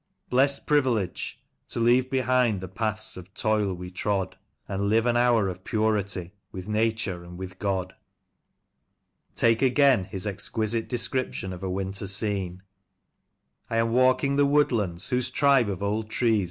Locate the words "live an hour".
4.89-5.47